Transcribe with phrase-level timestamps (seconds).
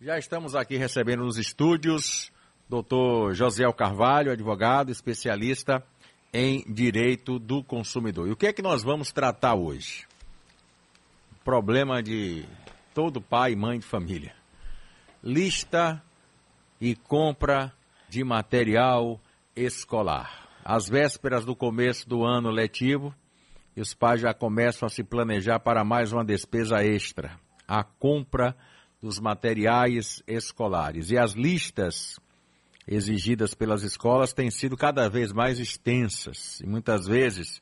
[0.00, 2.30] Já estamos aqui recebendo nos estúdios
[2.68, 5.84] doutor José Carvalho, advogado, especialista
[6.32, 8.28] em direito do consumidor.
[8.28, 10.06] E o que é que nós vamos tratar hoje?
[11.44, 12.44] Problema de
[12.94, 14.36] todo pai e mãe de família.
[15.20, 16.00] Lista
[16.80, 17.72] e compra
[18.08, 19.20] de material
[19.56, 20.48] escolar.
[20.64, 23.12] Às vésperas do começo do ano letivo,
[23.76, 27.36] os pais já começam a se planejar para mais uma despesa extra,
[27.66, 28.54] a compra
[29.02, 31.10] dos materiais escolares.
[31.10, 32.18] E as listas
[32.86, 37.60] exigidas pelas escolas têm sido cada vez mais extensas e muitas vezes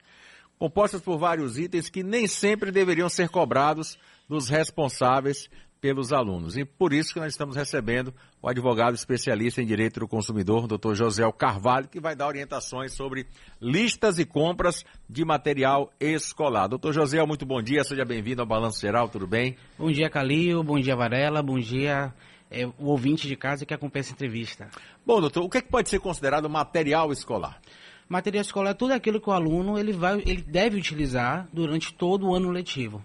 [0.59, 5.51] compostas por vários itens que nem sempre deveriam ser cobrados dos responsáveis
[5.87, 6.57] pelos alunos.
[6.57, 10.95] E por isso que nós estamos recebendo o advogado especialista em direito do consumidor, Dr.
[10.95, 13.25] José Carvalho, que vai dar orientações sobre
[13.61, 16.67] listas e compras de material escolar.
[16.67, 19.57] Doutor José, muito bom dia, seja bem-vindo ao Balanço Geral, tudo bem?
[19.79, 22.13] Bom dia, Calil, bom dia, Varela, bom dia,
[22.51, 24.69] é, o ouvinte de casa que acompanha essa entrevista.
[25.07, 27.61] Bom, doutor, o que, é que pode ser considerado material escolar?
[28.09, 32.27] Material escolar é tudo aquilo que o aluno ele vai, ele deve utilizar durante todo
[32.27, 33.05] o ano letivo.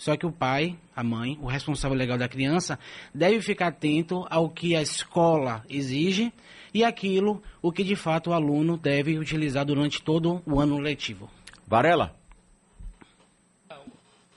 [0.00, 2.78] Só que o pai, a mãe, o responsável legal da criança,
[3.14, 6.32] deve ficar atento ao que a escola exige
[6.72, 11.28] e aquilo o que de fato o aluno deve utilizar durante todo o ano letivo.
[11.66, 12.16] Varela?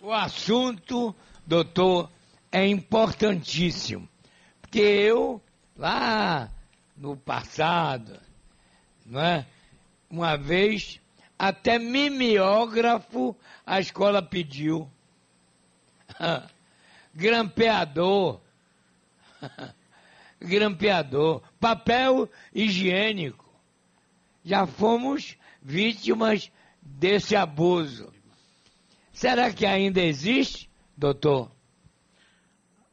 [0.01, 1.15] O assunto,
[1.47, 2.11] doutor,
[2.51, 4.05] é importantíssimo.
[4.61, 5.41] Porque eu,
[5.77, 6.51] lá
[6.97, 8.19] no passado,
[9.05, 9.45] não é?
[10.09, 10.99] Uma vez,
[11.39, 13.33] até mimeógrafo
[13.65, 14.91] a escola pediu.
[17.13, 18.41] Grampeador.
[20.41, 21.41] Grampeador.
[21.59, 23.43] Papel higiênico.
[24.43, 26.51] Já fomos vítimas
[26.81, 28.11] desse abuso.
[29.13, 31.49] Será que ainda existe, doutor?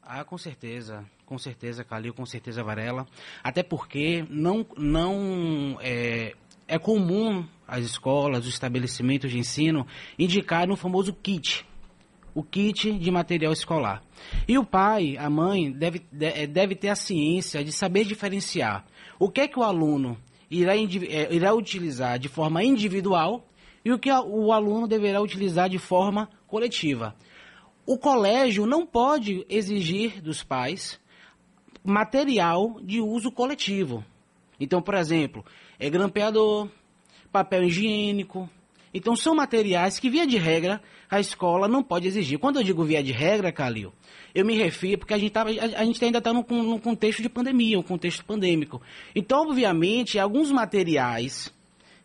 [0.03, 1.05] Ah, com certeza.
[1.25, 3.07] Com certeza, Calil, com certeza, Varela.
[3.43, 6.35] Até porque não, não é,
[6.67, 9.87] é comum as escolas, os estabelecimentos de ensino
[10.19, 11.65] indicarem o famoso kit,
[12.41, 14.03] o kit de material escolar.
[14.49, 18.87] E o pai, a mãe, deve, é, deve ter a ciência de saber diferenciar
[19.19, 20.17] o que é que o aluno
[20.51, 23.47] irá, é, irá utilizar de forma individual
[23.85, 27.15] e o que o aluno deverá utilizar de forma coletiva.
[27.85, 30.99] O colégio não pode exigir dos pais
[31.85, 34.03] material de uso coletivo.
[34.59, 35.45] Então, por exemplo,
[35.79, 36.69] é grampeador,
[37.31, 38.49] papel higiênico.
[38.93, 42.39] Então, são materiais que, via de regra, a escola não pode exigir.
[42.39, 43.93] Quando eu digo via de regra, Calil,
[44.35, 47.23] eu me refiro porque a gente, tá, a, a gente ainda está num, num contexto
[47.23, 48.83] de pandemia, um contexto pandêmico.
[49.15, 51.53] Então, obviamente, alguns materiais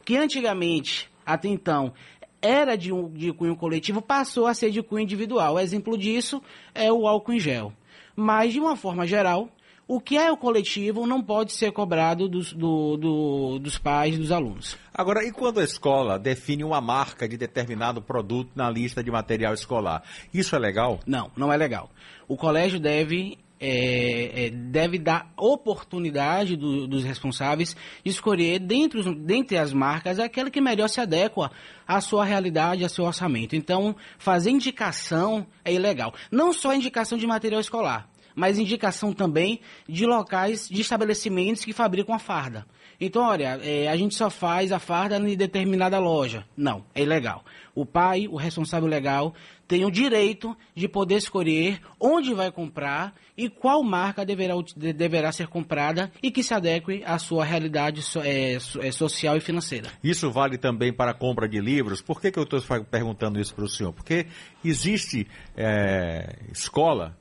[0.03, 1.91] que antigamente, até então,
[2.40, 5.56] era de, um, de cunho coletivo, passou a ser de cunho individual.
[5.56, 6.41] O exemplo disso
[6.75, 7.74] é o álcool em gel.
[8.16, 9.50] Mas, de uma forma geral,
[9.88, 14.31] o que é o coletivo não pode ser cobrado dos, do, do, dos pais dos
[14.31, 14.78] alunos.
[14.94, 19.53] Agora, e quando a escola define uma marca de determinado produto na lista de material
[19.53, 20.03] escolar?
[20.34, 21.00] Isso é legal?
[21.06, 21.90] Não, não é legal.
[22.28, 29.57] O colégio deve é, é, deve dar oportunidade do, dos responsáveis de escolher dentro, dentre
[29.57, 31.51] as marcas aquela que melhor se adequa
[31.88, 33.56] à sua realidade, ao seu orçamento.
[33.56, 36.13] Então, fazer indicação é ilegal.
[36.31, 42.13] Não só indicação de material escolar mas indicação também de locais, de estabelecimentos que fabricam
[42.13, 42.66] a farda.
[43.00, 46.45] Então, olha, é, a gente só faz a farda em determinada loja.
[46.56, 47.44] Não, é ilegal.
[47.74, 49.34] O pai, o responsável legal,
[49.68, 55.47] tem o direito de poder escolher onde vai comprar e qual marca deverá, deverá ser
[55.47, 59.90] comprada e que se adeque à sua realidade é, é, social e financeira.
[60.01, 62.01] Isso vale também para a compra de livros?
[62.01, 63.91] Por que, que eu estou perguntando isso para o senhor?
[63.91, 64.28] Porque
[64.63, 67.18] existe é, escola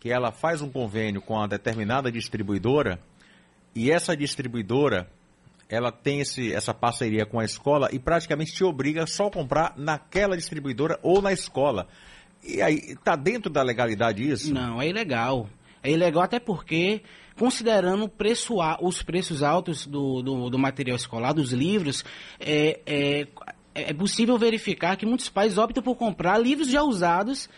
[0.00, 2.98] que ela faz um convênio com uma determinada distribuidora
[3.74, 5.08] e essa distribuidora
[5.68, 9.74] ela tem esse, essa parceria com a escola e praticamente te obriga só a comprar
[9.76, 11.86] naquela distribuidora ou na escola.
[12.42, 14.52] E aí, está dentro da legalidade isso?
[14.52, 15.48] Não, é ilegal.
[15.82, 17.02] É ilegal até porque,
[17.38, 22.04] considerando preço, os preços altos do, do, do material escolar, dos livros,
[22.40, 23.28] é, é,
[23.74, 27.48] é possível verificar que muitos pais optam por comprar livros já usados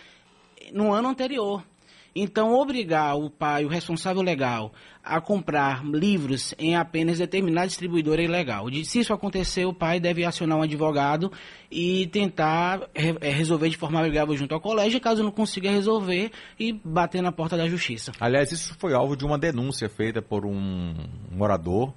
[0.72, 1.64] no ano anterior.
[2.14, 4.72] Então, obrigar o pai, o responsável legal,
[5.02, 8.66] a comprar livros em apenas determinada distribuidora é ilegal.
[8.84, 11.32] Se isso acontecer, o pai deve acionar um advogado
[11.70, 16.30] e tentar é, resolver de forma amigável junto ao colégio, caso não consiga resolver,
[16.60, 18.12] e bater na porta da justiça.
[18.20, 20.94] Aliás, isso foi alvo de uma denúncia feita por um
[21.30, 21.94] morador,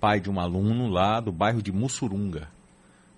[0.00, 2.48] pai de um aluno lá do bairro de Mussurunga.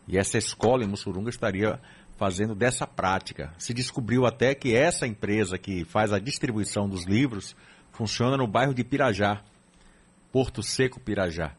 [0.09, 1.79] E essa escola em Mussurunga estaria
[2.19, 3.55] fazendo dessa prática.
[3.57, 7.57] Se descobriu até que essa empresa que faz a distribuição dos livros
[7.93, 9.41] funciona no bairro de Pirajá,
[10.31, 11.53] Porto Seco, Pirajá.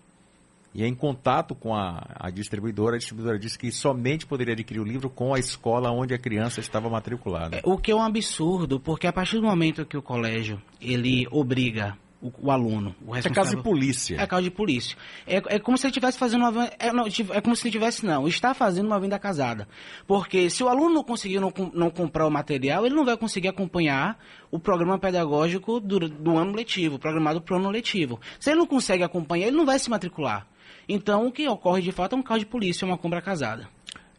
[0.75, 4.83] E em contato com a, a, distribuidora, a distribuidora disse que somente poderia adquirir o
[4.83, 7.57] livro com a escola onde a criança estava matriculada.
[7.57, 11.25] É, o que é um absurdo, porque a partir do momento que o colégio ele
[11.31, 13.31] obriga o, o, aluno, o responsável.
[13.31, 14.21] É caso de polícia.
[14.21, 14.97] É caso de polícia.
[15.25, 16.65] É, é como se ele estivesse fazendo uma.
[16.77, 19.67] É, não, é como se ele tivesse, não, está fazendo uma venda casada.
[20.05, 23.47] Porque se o aluno não conseguir não, não comprar o material, ele não vai conseguir
[23.47, 24.19] acompanhar
[24.51, 28.19] o programa pedagógico do, do ano letivo, programado para o ano letivo.
[28.39, 30.45] Se ele não consegue acompanhar, ele não vai se matricular.
[30.87, 33.69] Então, o que ocorre de fato é um caso de polícia, uma compra casada.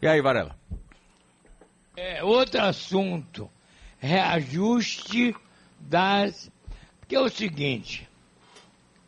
[0.00, 0.56] E aí, Varela?
[1.97, 3.50] É, outro assunto,
[3.99, 5.35] reajuste
[5.79, 6.50] das
[7.11, 8.09] que é o seguinte,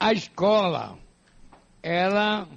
[0.00, 0.98] a escola,
[1.80, 2.48] ela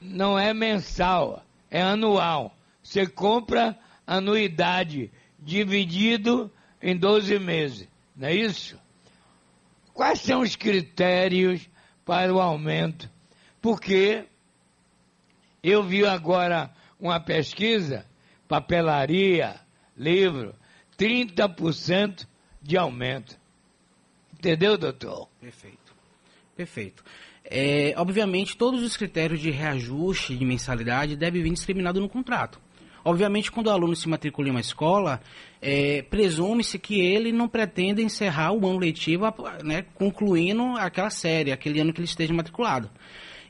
[0.00, 2.56] não é mensal, é anual.
[2.82, 6.50] Você compra anuidade dividido
[6.80, 7.86] em 12 meses,
[8.16, 8.80] não é isso?
[9.92, 11.68] Quais são os critérios
[12.02, 13.10] para o aumento?
[13.60, 14.24] Porque
[15.62, 18.06] eu vi agora uma pesquisa,
[18.48, 19.60] papelaria,
[19.94, 20.54] livro,
[20.96, 22.26] 30%
[22.62, 23.43] de aumento.
[24.44, 25.26] Entendeu, doutor?
[25.40, 25.94] Perfeito.
[26.54, 27.02] Perfeito.
[27.42, 32.60] É, obviamente, todos os critérios de reajuste de mensalidade devem vir discriminados no contrato.
[33.02, 35.22] Obviamente, quando o aluno se matricula em uma escola,
[35.62, 39.24] é, presume-se que ele não pretende encerrar o ano letivo,
[39.62, 42.90] né, concluindo aquela série, aquele ano que ele esteja matriculado.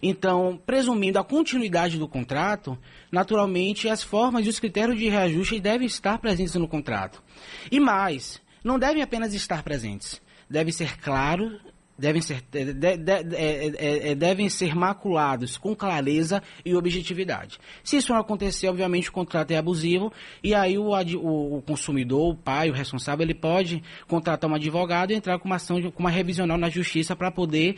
[0.01, 2.79] Então, presumindo a continuidade do contrato,
[3.11, 7.21] naturalmente as formas e os critérios de reajuste devem estar presentes no contrato.
[7.69, 11.61] E mais, não devem apenas estar presentes devem ser claros,
[11.99, 17.59] devem ser, de, de, de, é, é, é, devem ser maculados com clareza e objetividade.
[17.83, 20.13] Se isso não acontecer, obviamente o contrato é abusivo
[20.43, 25.13] e aí o, o, o consumidor, o pai, o responsável, ele pode contratar um advogado
[25.13, 27.77] e entrar com uma ação, com uma revisional na justiça para poder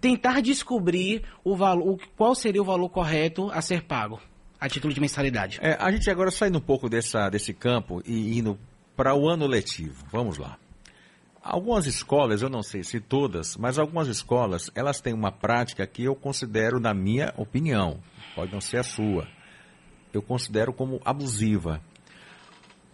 [0.00, 4.20] tentar descobrir o valor, qual seria o valor correto a ser pago
[4.60, 5.60] a título de mensalidade.
[5.62, 8.58] É, a gente agora saindo um pouco dessa, desse campo e indo
[8.96, 10.04] para o ano letivo.
[10.10, 10.58] Vamos lá.
[11.50, 16.04] Algumas escolas, eu não sei se todas, mas algumas escolas, elas têm uma prática que
[16.04, 18.02] eu considero, na minha opinião,
[18.34, 19.26] pode não ser a sua,
[20.12, 21.80] eu considero como abusiva.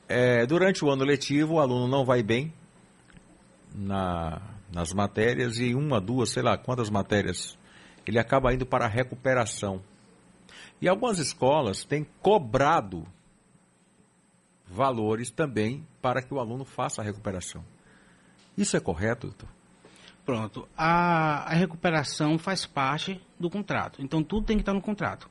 [0.09, 2.55] É, durante o ano letivo, o aluno não vai bem
[3.75, 4.41] na,
[4.73, 7.59] nas matérias e uma, duas, sei lá quantas matérias,
[8.07, 9.83] ele acaba indo para a recuperação.
[10.81, 13.05] E algumas escolas têm cobrado
[14.65, 17.74] valores também para que o aluno faça a recuperação.
[18.57, 19.49] Isso é correto, doutor?
[20.25, 20.69] Pronto.
[20.77, 24.01] A, a recuperação faz parte do contrato.
[24.03, 25.29] Então, tudo tem que estar no contrato.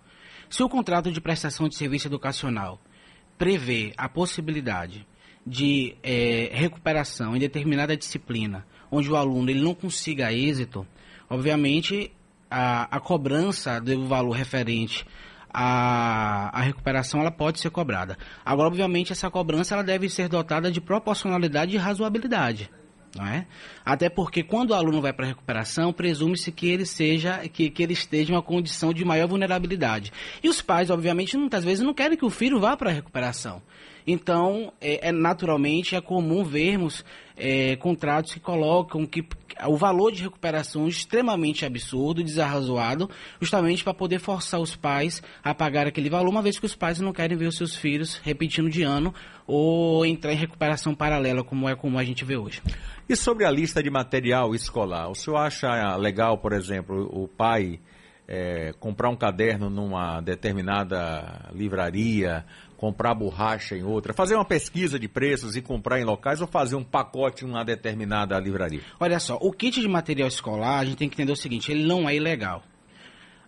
[0.49, 2.79] Se o contrato de prestação de serviço educacional
[3.37, 5.07] prevê a possibilidade
[5.45, 10.85] de é, recuperação em determinada disciplina, onde o aluno ele não consiga êxito,
[11.29, 12.11] obviamente
[12.49, 15.05] a, a cobrança do valor referente
[15.51, 18.17] à, à, recuperação ela pode ser cobrada.
[18.45, 22.69] Agora, obviamente, essa cobrança ela deve ser dotada de proporcionalidade e razoabilidade.
[23.15, 23.45] Não é?
[23.85, 27.83] Até porque quando o aluno vai para a recuperação, presume-se que ele seja, que, que
[27.83, 30.11] ele esteja em uma condição de maior vulnerabilidade.
[30.41, 33.61] E os pais, obviamente, muitas vezes não querem que o filho vá para a recuperação.
[34.05, 37.03] Então, é, é, naturalmente, é comum vermos
[37.37, 39.25] é, contratos que colocam que
[39.67, 45.53] o valor de recuperação é extremamente absurdo, desarrazoado, justamente para poder forçar os pais a
[45.53, 48.69] pagar aquele valor, uma vez que os pais não querem ver os seus filhos repetindo
[48.69, 49.13] de ano
[49.45, 52.61] ou entrar em recuperação paralela, como é como a gente vê hoje.
[53.07, 57.79] E sobre a lista de material escolar, o senhor acha legal, por exemplo, o pai
[58.27, 62.45] é, comprar um caderno numa determinada livraria,
[62.83, 66.75] comprar borracha em outra, fazer uma pesquisa de preços e comprar em locais ou fazer
[66.75, 68.81] um pacote em uma determinada livraria?
[68.99, 71.85] Olha só, o kit de material escolar, a gente tem que entender o seguinte, ele
[71.85, 72.61] não é ilegal.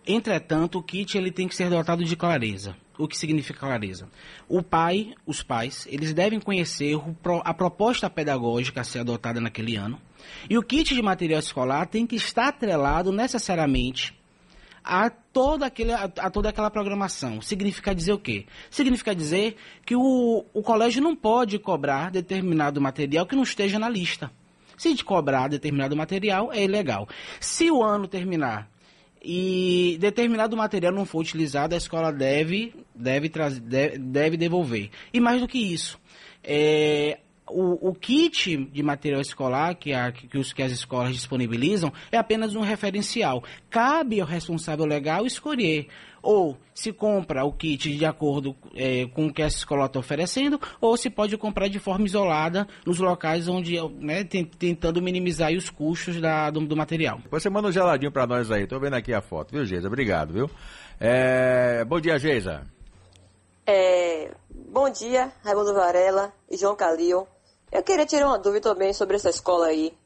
[0.06, 2.74] Entretanto, o kit ele tem que ser dotado de clareza.
[2.98, 4.08] O que significa clareza?
[4.48, 6.98] O pai, os pais, eles devem conhecer
[7.44, 10.00] a proposta pedagógica a ser adotada naquele ano.
[10.48, 14.14] E o kit de material escolar tem que estar atrelado necessariamente
[14.86, 17.42] a toda, aquele, a, toda aquela programação.
[17.42, 18.46] Significa dizer o quê?
[18.70, 23.88] Significa dizer que o, o colégio não pode cobrar determinado material que não esteja na
[23.88, 24.30] lista.
[24.78, 27.08] Se de cobrar determinado material, é ilegal.
[27.40, 28.70] Se o ano terminar
[29.20, 33.28] e determinado material não for utilizado, a escola deve, deve,
[33.60, 34.90] deve, deve devolver.
[35.12, 35.98] E mais do que isso,
[36.44, 41.92] é, o, o, kit de material escolar que, a, que, os, que as escolas disponibilizam
[42.10, 43.42] é apenas um referencial.
[43.70, 45.88] Cabe ao responsável legal escolher
[46.26, 50.60] ou se compra o kit de acordo é, com o que essa escola está oferecendo,
[50.80, 56.20] ou se pode comprar de forma isolada nos locais onde, né, tentando minimizar os custos
[56.20, 57.20] da, do, do, material.
[57.22, 59.86] Depois você manda um geladinho para nós aí, estou vendo aqui a foto, viu, Geisa?
[59.86, 60.50] Obrigado, viu?
[60.98, 61.84] É...
[61.84, 62.66] Bom dia, Geisa.
[63.64, 64.32] É...
[64.50, 67.28] Bom dia, Raimundo Varela e João Calil.
[67.70, 69.96] Eu queria tirar uma dúvida também sobre essa escola aí.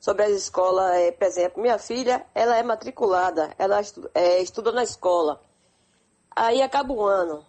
[0.00, 4.70] Sobre as escolas, é, por exemplo, minha filha, ela é matriculada, ela estuda, é, estuda
[4.70, 5.42] na escola.
[6.34, 7.44] Aí acaba o ano.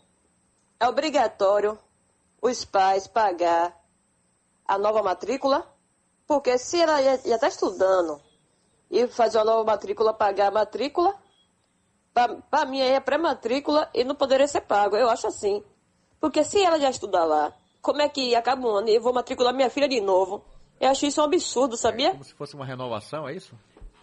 [0.79, 1.77] É obrigatório
[2.41, 3.77] os pais pagar
[4.65, 5.67] a nova matrícula,
[6.25, 8.19] porque se ela já está estudando
[8.89, 11.15] e fazer uma nova matrícula, pagar a matrícula,
[12.49, 14.95] para mim aí é pré-matrícula e não poderia ser pago.
[14.95, 15.63] Eu acho assim.
[16.19, 19.13] Porque se ela já estudar lá, como é que acaba um ano e eu vou
[19.13, 20.43] matricular minha filha de novo?
[20.79, 22.09] Eu acho isso um absurdo, sabia?
[22.09, 23.53] É como se fosse uma renovação, é isso?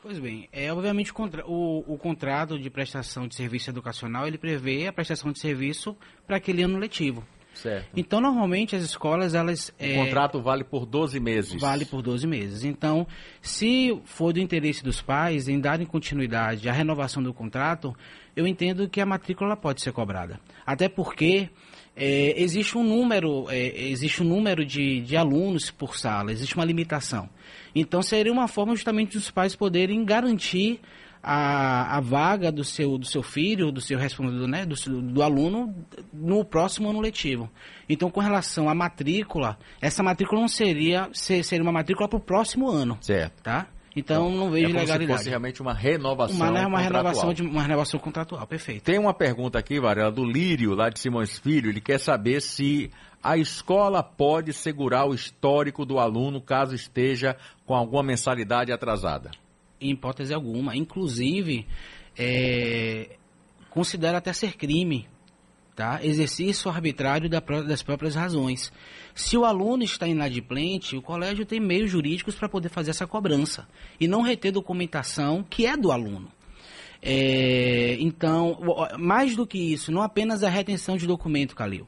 [0.03, 1.13] Pois bem, é obviamente
[1.47, 6.37] o, o, contrato de prestação de serviço educacional ele prevê a prestação de serviço para
[6.37, 7.27] aquele ano letivo.
[7.57, 7.89] Certo.
[7.97, 11.61] Então, normalmente as escolas elas o é, contrato vale por 12 meses.
[11.61, 12.65] Vale por 12 meses.
[12.65, 13.07] Então,
[13.41, 17.97] se for do interesse dos pais em darem continuidade à renovação do contrato,
[18.35, 20.39] eu entendo que a matrícula pode ser cobrada.
[20.67, 21.49] Até porque
[21.97, 26.65] é, existe um número, é, existe um número de, de alunos por sala, existe uma
[26.65, 27.29] limitação.
[27.75, 30.81] Então seria uma forma justamente dos pais poderem garantir
[31.29, 35.75] a, a vaga do seu, do seu filho, do seu responsável, né, do, do aluno
[36.13, 37.51] no próximo ano letivo.
[37.89, 42.71] Então, com relação à matrícula, essa matrícula não seria, seria uma matrícula para o próximo
[42.71, 42.97] ano.
[43.01, 43.43] Certo.
[43.43, 43.67] Tá?
[43.97, 45.13] Então, não vejo é como legalidade.
[45.13, 48.85] Se fosse realmente uma renovação uma, né, uma renovação de uma renovação contratual, perfeito.
[48.85, 51.71] Tem uma pergunta aqui, Varela, do Lírio, lá de Simões Filho.
[51.71, 52.89] Ele quer saber se
[53.21, 59.33] a escola pode segurar o histórico do aluno caso esteja com alguma mensalidade atrasada.
[59.81, 60.77] Em hipótese alguma.
[60.77, 61.67] Inclusive,
[62.17, 63.17] é,
[63.71, 65.07] considera até ser crime
[65.77, 66.01] tá?
[66.03, 68.73] exercício arbitrário das próprias razões.
[69.15, 73.69] Se o aluno está inadimplente, o colégio tem meios jurídicos para poder fazer essa cobrança
[74.01, 76.33] e não reter documentação que é do aluno.
[77.03, 78.59] É, então,
[78.99, 81.87] mais do que isso, não apenas a retenção de documento, Calil.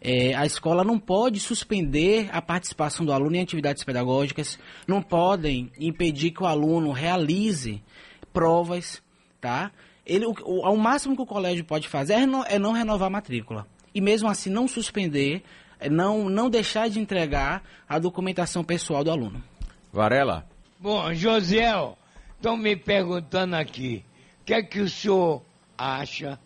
[0.00, 5.70] É, a escola não pode suspender a participação do aluno em atividades pedagógicas, não podem
[5.78, 7.82] impedir que o aluno realize
[8.32, 9.02] provas,
[9.40, 9.70] tá?
[10.10, 13.06] ele, o, o, o máximo que o colégio pode fazer é não, é não renovar
[13.06, 13.66] a matrícula.
[13.94, 15.42] E mesmo assim não suspender,
[15.78, 19.42] é não, não deixar de entregar a documentação pessoal do aluno.
[19.92, 20.44] Varela.
[20.80, 21.96] Bom, Josiel,
[22.36, 24.04] estão me perguntando aqui,
[24.40, 25.42] o que é que o senhor
[25.78, 26.38] acha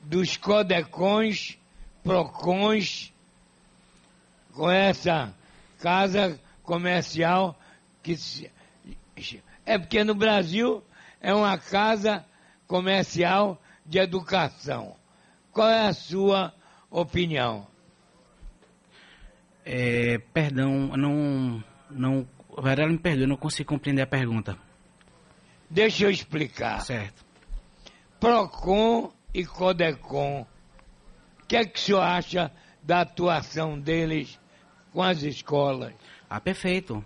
[0.00, 1.58] dos codecões,
[2.06, 3.12] procons,
[4.54, 5.34] com essa
[5.80, 7.58] casa comercial
[8.00, 8.50] que se...
[9.66, 10.84] é porque no Brasil
[11.20, 12.24] é uma casa
[12.68, 14.94] comercial de educação.
[15.52, 16.54] Qual é a sua
[16.88, 17.66] opinião?
[19.64, 24.56] É, perdão, não, não, Varela me perdoe, não consigo compreender a pergunta.
[25.68, 26.80] Deixa eu explicar.
[26.82, 27.26] Certo.
[28.20, 30.46] Procon e Codecon,
[31.46, 32.50] que é que o senhor acha
[32.82, 34.38] da atuação deles
[34.92, 35.92] com as escolas?
[36.28, 37.04] Ah, perfeito.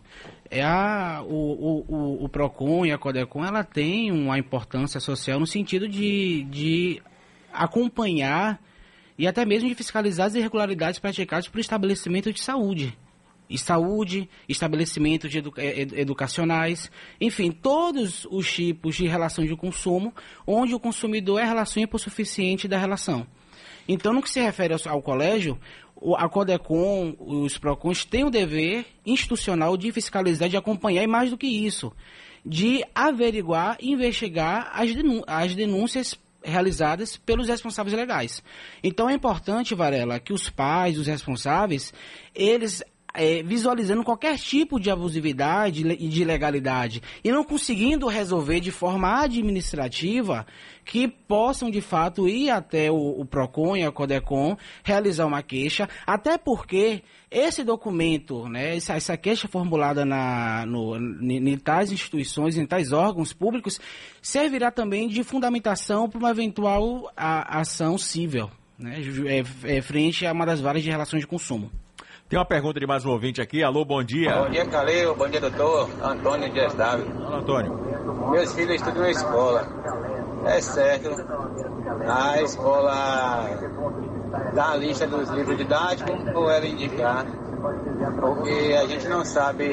[0.50, 5.46] É a, o, o, o, PROCON e a CODECON, ela tem uma importância social no
[5.46, 7.02] sentido de, de
[7.52, 8.60] acompanhar
[9.18, 12.96] e até mesmo de fiscalizar as irregularidades praticadas por estabelecimento de saúde.
[13.48, 20.14] E saúde, estabelecimentos edu educacionais, enfim, todos os tipos de relação de consumo,
[20.46, 23.26] onde o consumidor é a relação hipossuficiente da relação.
[23.92, 25.58] Então, no que se refere ao, ao colégio,
[26.16, 31.36] a CODECOM, os PROCONs têm o dever institucional de fiscalizar, de acompanhar e mais do
[31.36, 31.92] que isso,
[32.46, 34.90] de averiguar e investigar as,
[35.26, 38.40] as denúncias realizadas pelos responsáveis legais.
[38.80, 41.92] Então é importante, Varela, que os pais, os responsáveis,
[42.32, 48.70] eles é, visualizando qualquer tipo de abusividade e de ilegalidade e não conseguindo resolver de
[48.70, 50.46] forma administrativa
[50.84, 55.88] que possam de fato ir até o, o PROCON e a CODECON realizar uma queixa,
[56.06, 62.66] até porque esse documento, né, essa, essa queixa formulada na, no, em, tais instituições, em
[62.66, 63.78] tais órgãos públicos,
[64.20, 70.32] servirá também de fundamentação para uma eventual a, ação civil, né, é, é, frente a
[70.32, 71.70] uma das várias de relações de consumo.
[72.30, 73.60] Tem uma pergunta de mais um ouvinte aqui.
[73.60, 74.32] Alô, bom dia.
[74.32, 75.16] Bom dia, Calil.
[75.16, 75.90] Bom dia, doutor.
[76.00, 77.04] Antônio Estado.
[77.26, 78.30] Olá, Antônio.
[78.30, 79.66] Meus filhos estudam na escola.
[80.46, 81.10] É certo.
[82.06, 83.50] A escola
[84.54, 87.26] dá a lista dos livros didáticos ou ela indicar
[88.20, 89.66] porque a gente não sabe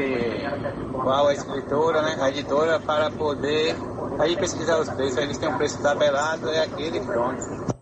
[0.94, 3.76] qual a escritora, né, a editora, para poder
[4.18, 5.18] aí pesquisar os preços.
[5.20, 7.77] Eles têm um preço tabelado, é aquele pronto.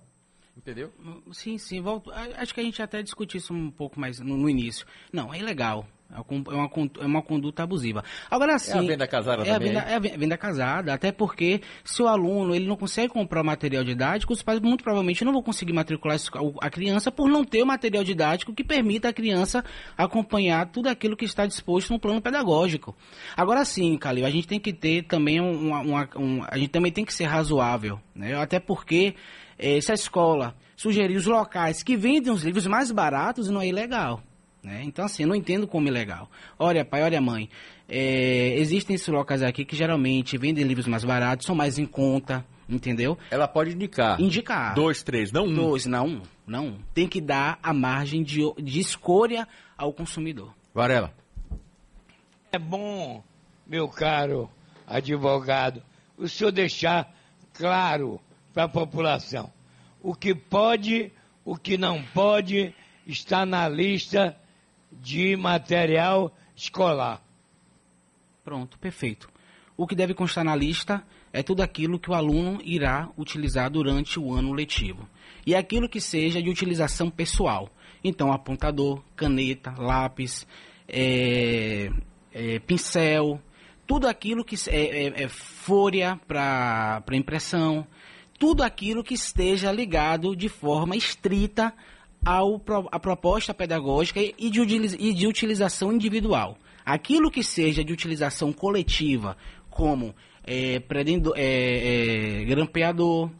[0.65, 0.91] Entendeu?
[1.31, 1.79] Sim, sim.
[1.79, 2.11] Volto.
[2.11, 4.83] Acho que a gente até discutiu isso um pouco mais no, no início.
[5.13, 5.85] Não, é ilegal.
[6.11, 8.03] É uma, é uma conduta abusiva.
[8.31, 8.71] Agora sim.
[8.71, 9.77] É a venda casada é também?
[9.77, 13.43] A venda, é a venda casada, até porque se o aluno ele não consegue comprar
[13.43, 16.17] material didático, os pais muito provavelmente não vão conseguir matricular
[16.61, 19.63] a criança por não ter o material didático que permita a criança
[19.97, 22.95] acompanhar tudo aquilo que está disposto no plano pedagógico.
[23.35, 26.91] Agora sim, Calil, a gente tem que ter também uma, uma, um, a gente também
[26.91, 28.35] tem que ser razoável, né?
[28.35, 29.15] Até porque
[29.57, 33.67] eh, se a escola sugerir os locais que vendem os livros mais baratos, não é
[33.67, 34.21] ilegal.
[34.63, 34.81] Né?
[34.83, 36.29] Então, assim, eu não entendo como ilegal.
[36.57, 37.49] Olha, pai, olha, mãe.
[37.87, 42.43] É, existem esses locais aqui que geralmente vendem livros mais baratos, são mais em conta,
[42.67, 43.15] entendeu?
[43.29, 44.19] Ela pode indicar.
[44.19, 44.73] Indicar.
[44.73, 45.53] Dois, três, não um.
[45.53, 46.21] Dois, não um.
[46.47, 46.79] Não um.
[46.95, 49.47] Tem que dar a margem de, de escolha
[49.77, 50.51] ao consumidor.
[50.73, 51.13] Varela.
[52.51, 53.23] É bom,
[53.67, 54.49] meu caro
[54.87, 55.83] advogado,
[56.17, 57.13] o senhor deixar
[57.53, 58.19] claro
[58.55, 59.53] para a população
[60.05, 61.11] o que pode,
[61.43, 62.75] o que não pode,
[63.07, 64.37] está na lista
[64.91, 67.23] de material escolar.
[68.43, 69.27] Pronto, perfeito.
[69.75, 74.19] O que deve constar na lista é tudo aquilo que o aluno irá utilizar durante
[74.19, 75.09] o ano letivo.
[75.43, 77.67] E é aquilo que seja de utilização pessoal.
[78.03, 80.45] Então, apontador, caneta, lápis,
[80.87, 81.89] é,
[82.31, 83.41] é, pincel,
[83.87, 85.29] tudo aquilo que é, é, é
[86.27, 87.87] para impressão,
[88.37, 91.73] tudo aquilo que esteja ligado de forma estrita
[92.23, 92.61] ao,
[92.91, 96.57] a proposta pedagógica e de, e de utilização individual.
[96.85, 99.37] Aquilo que seja de utilização coletiva,
[99.69, 100.13] como
[100.43, 103.31] é, predendo, é, é, grampeador,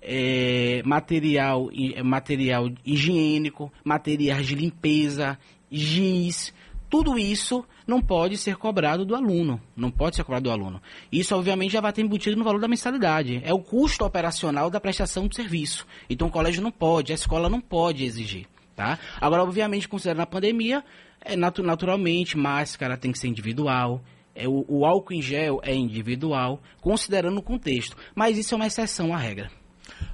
[0.00, 1.68] é, material,
[2.04, 5.38] material higiênico, materiais de limpeza,
[5.70, 6.52] giz,
[6.88, 9.60] tudo isso não pode ser cobrado do aluno.
[9.76, 10.80] Não pode ser cobrado do aluno.
[11.12, 13.40] Isso, obviamente, já vai ter embutido no valor da mensalidade.
[13.44, 15.86] É o custo operacional da prestação do serviço.
[16.08, 18.46] Então, o colégio não pode, a escola não pode exigir.
[18.74, 18.98] Tá?
[19.20, 20.84] Agora, obviamente, considerando a pandemia,
[21.20, 24.02] é natu naturalmente, máscara tem que ser individual,
[24.34, 27.96] é, o, o, álcool em gel é individual, considerando o contexto.
[28.14, 29.50] Mas isso é uma exceção à regra.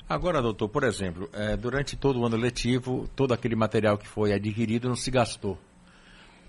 [0.08, 4.32] Agora, doutor, por exemplo, é, durante todo o ano letivo, todo aquele material que foi
[4.32, 5.58] adquirido não se gastou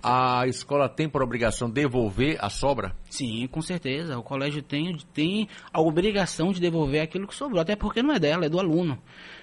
[0.08, 2.96] a escola tem por obrigação devolver a sobra?
[3.10, 4.20] Sim, com certeza.
[4.20, 8.20] O colégio tem, tem a obrigação de devolver aquilo que sobrou, até porque não é
[8.20, 9.00] dela, é do aluno.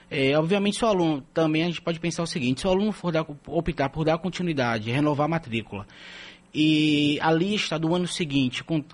[0.08, 2.92] É, obviamente, se o aluno, também a gente pode pensar o seguinte, se o aluno
[2.92, 5.84] for dar, optar por dar continuidade, renovar a matrícula,
[6.54, 8.84] e a lista do ano seguinte com,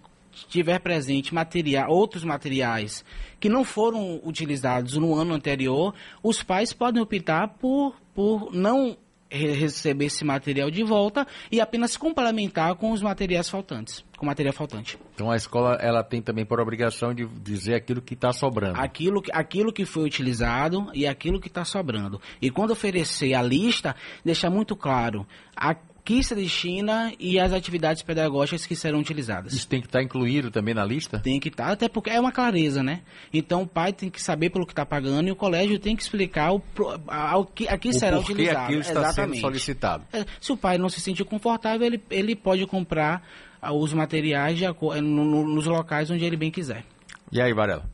[0.49, 3.05] tiver presente material, outros materiais
[3.39, 8.97] que não foram utilizados no ano anterior, os pais podem optar por, por não
[9.31, 14.99] receber esse material de volta e apenas complementar com os materiais faltantes, com material faltante.
[15.15, 18.81] Então a escola ela tem também por obrigação de dizer aquilo que está sobrando.
[18.81, 22.21] Aquilo, aquilo que foi utilizado e aquilo que está sobrando.
[22.41, 25.75] E quando oferecer a lista, deixar muito claro a
[26.09, 29.53] que se destina e as atividades pedagógicas que serão utilizadas.
[29.53, 31.19] Isso tem que estar tá incluído também na lista?
[31.19, 33.03] Tem que estar, tá, até porque é uma clareza, né?
[33.31, 36.01] Então o pai tem que saber pelo que está pagando e o colégio tem que
[36.01, 36.63] explicar o,
[37.07, 38.59] ao que, a que o será utilizado.
[38.59, 39.35] aquilo está Exatamente.
[39.35, 40.05] sendo solicitado.
[40.11, 43.23] É, se o pai não se sentir confortável, ele, ele pode comprar
[43.61, 46.87] ah, os materiais de, no, no, nos locais onde ele bem quiser.
[47.31, 47.85] E aí, Varela?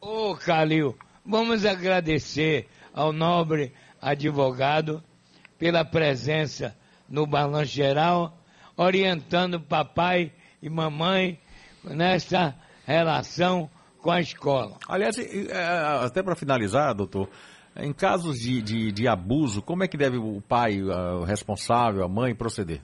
[0.00, 5.04] Ô, Calil, vamos agradecer ao nobre advogado
[5.58, 6.76] pela presença
[7.08, 8.38] no balanço geral,
[8.76, 11.38] orientando papai e mamãe
[11.82, 12.54] nessa
[12.86, 14.76] relação com a escola.
[14.88, 17.28] Aliás, é, até para finalizar, doutor,
[17.76, 22.08] em casos de, de, de, abuso, como é que deve o pai, o responsável, a
[22.08, 22.80] mãe proceder?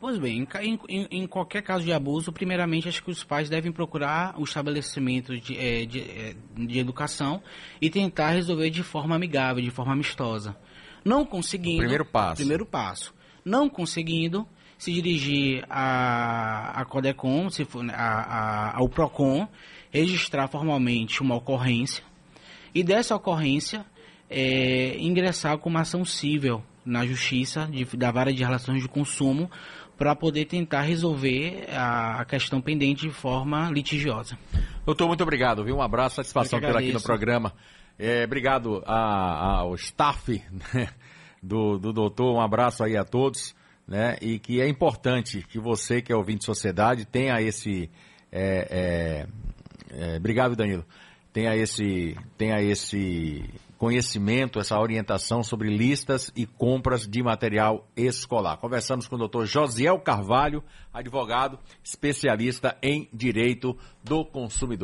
[0.00, 3.70] Pois bem, em, em, em, qualquer caso de abuso, primeiramente acho que os pais devem
[3.70, 7.42] procurar o estabelecimento de, é, de, é, de educação
[7.82, 10.56] e tentar resolver de forma amigável, de forma amistosa.
[11.04, 11.76] Não conseguindo.
[11.76, 12.36] O primeiro passo.
[12.36, 13.14] Primeiro passo.
[13.44, 14.46] Não conseguindo
[14.78, 19.46] se dirigir a, a Codecom, se for, a, a, ao PROCON,
[19.90, 22.02] registrar formalmente uma ocorrência
[22.74, 23.84] e dessa ocorrência
[24.28, 29.50] é, ingressar com uma ação civil na justiça de, da vara de relações de consumo
[29.98, 34.38] para poder tentar resolver a, a, questão pendente de forma litigiosa.
[34.86, 35.76] Doutor, muito obrigado, viu?
[35.76, 37.52] Um abraço, satisfação pela aqui no programa.
[38.02, 40.88] É, obrigado a, ao staff né,
[41.42, 43.54] do, do doutor, um abraço aí a todos,
[43.86, 44.16] né?
[44.22, 47.90] E que é importante que você, que é ouvinte de sociedade, tenha esse.
[48.32, 49.26] É,
[49.90, 50.82] é, é, obrigado, Danilo.
[51.30, 53.44] Tenha esse, tenha esse
[53.76, 58.56] conhecimento, essa orientação sobre listas e compras de material escolar.
[58.56, 64.78] Conversamos com o doutor Josiel Carvalho, advogado especialista em direito do consumidor.